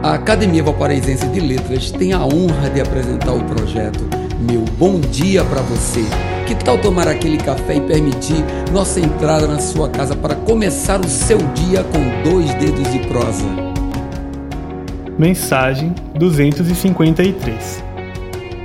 A 0.00 0.14
Academia 0.14 0.62
Valparaísense 0.62 1.26
de 1.26 1.40
Letras 1.40 1.90
tem 1.90 2.12
a 2.12 2.24
honra 2.24 2.70
de 2.70 2.80
apresentar 2.80 3.32
o 3.32 3.42
projeto 3.42 4.08
Meu 4.38 4.60
Bom 4.78 5.00
Dia 5.00 5.44
para 5.44 5.60
Você. 5.62 6.04
Que 6.46 6.54
tal 6.54 6.78
tomar 6.78 7.08
aquele 7.08 7.36
café 7.36 7.74
e 7.74 7.80
permitir 7.80 8.44
nossa 8.72 9.00
entrada 9.00 9.48
na 9.48 9.58
sua 9.58 9.88
casa 9.88 10.14
para 10.14 10.36
começar 10.36 11.00
o 11.00 11.08
seu 11.08 11.38
dia 11.38 11.82
com 11.82 12.30
dois 12.30 12.54
dedos 12.54 12.92
de 12.92 13.00
prosa? 13.08 13.44
Mensagem 15.18 15.92
253 16.14 17.82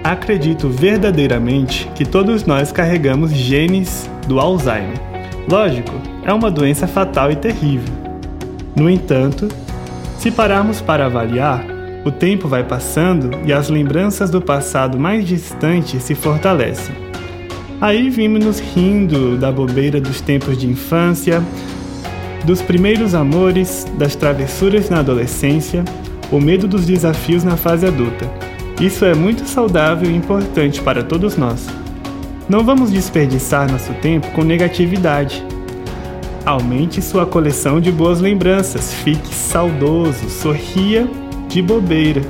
Acredito 0.04 0.70
verdadeiramente 0.70 1.90
que 1.96 2.06
todos 2.06 2.46
nós 2.46 2.72
carregamos 2.72 3.32
genes 3.32 4.08
do 4.28 4.40
Alzheimer. 4.40 5.02
Lógico, 5.50 5.94
é 6.24 6.32
uma 6.32 6.52
doença 6.52 6.86
fatal 6.86 7.32
e 7.32 7.36
terrível. 7.36 7.92
No 8.76 8.90
entanto, 8.90 9.48
se 10.24 10.32
pararmos 10.32 10.80
para 10.80 11.08
avaliar, 11.08 11.66
o 12.06 12.10
tempo 12.10 12.48
vai 12.48 12.64
passando 12.64 13.38
e 13.46 13.52
as 13.52 13.68
lembranças 13.68 14.30
do 14.30 14.42
passado 14.42 14.98
mais 14.98 15.28
distante 15.28 16.00
se 16.00 16.16
fortalecem. 16.16 16.96
Aí 17.82 18.10
vimos-nos 18.10 18.58
rindo 18.62 19.36
da 19.36 19.52
bobeira 19.52 20.00
dos 20.00 20.22
tempos 20.22 20.58
de 20.58 20.66
infância, 20.66 21.44
dos 22.46 22.62
primeiros 22.62 23.14
amores, 23.14 23.86
das 23.98 24.16
travessuras 24.16 24.90
na 24.90 25.00
adolescência, 25.00 25.84
o 26.32 26.40
medo 26.40 26.70
dos 26.70 26.86
desafios 26.86 27.44
na 27.44 27.58
fase 27.58 27.86
adulta. 27.86 28.26
Isso 28.80 29.04
é 29.04 29.14
muito 29.14 29.46
saudável 29.46 30.10
e 30.10 30.16
importante 30.16 30.82
para 30.82 31.04
todos 31.04 31.36
nós. 31.36 31.68
Não 32.48 32.64
vamos 32.64 32.92
desperdiçar 32.92 33.70
nosso 33.70 33.92
tempo 33.96 34.32
com 34.32 34.42
negatividade, 34.42 35.46
Aumente 36.46 37.02
sua 37.02 37.26
coleção 37.26 37.80
de 37.80 37.90
boas 37.90 38.20
lembranças, 38.20 38.94
fique 38.94 39.34
saudoso, 39.34 40.30
sorria 40.30 41.10
de 41.48 41.62
bobeira. 41.62 42.22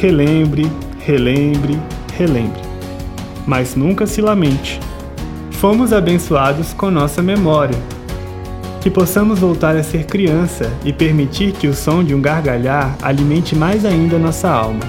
Relembre, 0.00 0.68
relembre, 0.98 1.78
relembre. 2.16 2.60
Mas 3.46 3.76
nunca 3.76 4.08
se 4.08 4.20
lamente. 4.20 4.80
Fomos 5.52 5.92
abençoados 5.92 6.72
com 6.72 6.90
nossa 6.90 7.22
memória. 7.22 7.78
Que 8.80 8.90
possamos 8.90 9.38
voltar 9.38 9.76
a 9.76 9.84
ser 9.84 10.04
criança 10.06 10.72
e 10.84 10.92
permitir 10.92 11.52
que 11.52 11.68
o 11.68 11.74
som 11.74 12.02
de 12.02 12.16
um 12.16 12.20
gargalhar 12.20 12.96
alimente 13.00 13.54
mais 13.54 13.84
ainda 13.84 14.18
nossa 14.18 14.50
alma. 14.50 14.80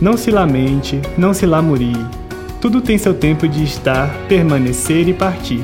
Não 0.00 0.16
se 0.16 0.30
lamente, 0.30 0.98
não 1.16 1.34
se 1.34 1.44
lamurie. 1.44 2.06
Tudo 2.58 2.80
tem 2.80 2.96
seu 2.96 3.12
tempo 3.12 3.46
de 3.46 3.64
estar, 3.64 4.08
permanecer 4.28 5.06
e 5.08 5.12
partir. 5.12 5.62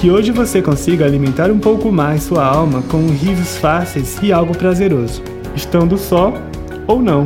Que 0.00 0.10
hoje 0.10 0.32
você 0.32 0.62
consiga 0.62 1.04
alimentar 1.04 1.50
um 1.50 1.58
pouco 1.58 1.92
mais 1.92 2.22
sua 2.22 2.42
alma 2.42 2.80
com 2.88 3.06
risos 3.08 3.58
fáceis 3.58 4.16
e 4.22 4.32
algo 4.32 4.56
prazeroso, 4.56 5.22
estando 5.54 5.98
só 5.98 6.32
ou 6.86 7.02
não. 7.02 7.24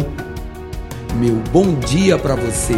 Meu 1.15 1.37
bom 1.53 1.79
dia 1.79 2.19
para 2.19 2.35
você 2.35 2.75